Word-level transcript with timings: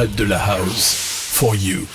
interprète 0.00 0.14
de 0.16 0.24
la 0.24 0.38
house. 0.38 0.94
For 1.32 1.54
you. 1.54 1.86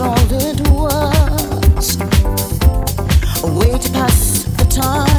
All 0.00 0.32
it 0.32 0.60
was. 0.68 1.96
A 3.42 3.52
way 3.58 3.78
to 3.78 3.90
pass 3.92 4.44
the 4.44 4.64
time. 4.64 5.13